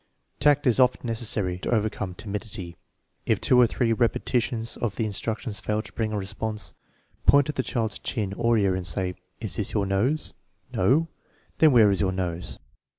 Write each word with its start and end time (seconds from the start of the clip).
Tact 0.39 0.65
is 0.65 0.79
often 0.79 1.05
necessary 1.05 1.59
to 1.59 1.69
overcome 1.69 2.15
timidity. 2.15 2.75
If 3.27 3.39
two 3.39 3.61
or 3.61 3.67
three 3.67 3.93
repetitions 3.93 4.75
of 4.77 4.95
the 4.95 5.05
instruction 5.05 5.53
fail 5.53 5.83
to 5.83 5.93
bring 5.93 6.11
a 6.11 6.17
response, 6.17 6.73
point 7.27 7.45
to 7.45 7.51
the 7.51 7.61
child's 7.61 7.99
chin 7.99 8.33
or 8.33 8.57
ear 8.57 8.73
and 8.75 8.87
say:" 8.87 9.13
Is 9.41 9.57
this 9.57 9.73
your 9.73 9.85
nose?"" 9.85 10.33
No?"" 10.73 11.07
Then 11.59 11.71
where 11.71 11.91
is 11.91 12.01
your 12.01 12.13
nose 12.13 12.57